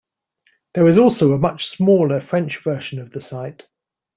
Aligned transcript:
There 0.73 0.87
is 0.87 0.97
also 0.97 1.31
a 1.31 1.37
much 1.37 1.67
smaller 1.67 2.21
French 2.21 2.63
version 2.63 2.99
of 2.99 3.11
the 3.11 3.21
site. 3.21 3.67